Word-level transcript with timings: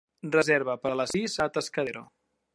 reserva 0.35 0.75
per 0.85 0.93
a 1.03 1.07
sis 1.13 1.37
a 1.39 1.47
Atascadero 1.51 2.05